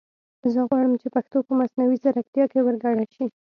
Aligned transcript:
زه 0.53 0.59
غواړم 0.69 0.93
چې 1.01 1.07
پښتو 1.15 1.37
په 1.47 1.53
مصنوعي 1.59 1.95
زیرکتیا 2.03 2.45
کې 2.51 2.59
ور 2.61 2.75
ګډه 2.83 3.05
شي 3.13 3.25